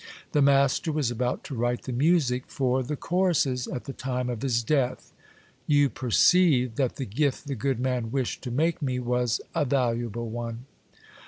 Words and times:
The 0.31 0.41
master 0.41 0.91
was 0.91 1.11
about 1.11 1.43
to 1.43 1.53
write 1.53 1.83
the 1.83 1.91
music 1.91 2.45
for 2.47 2.81
the 2.81 2.95
choruses 2.95 3.67
at 3.67 3.83
the 3.83 3.93
time 3.93 4.31
of 4.31 4.41
his 4.41 4.63
death. 4.63 5.13
You 5.67 5.89
perceive 5.91 6.73
that 6.77 6.95
the 6.95 7.05
gift 7.05 7.45
the 7.45 7.53
good 7.53 7.79
man 7.79 8.09
wished 8.09 8.41
to 8.45 8.49
make 8.49 8.81
me 8.81 8.97
was 8.97 9.41
a 9.53 9.63
valuable 9.63 10.27
one. 10.31 10.65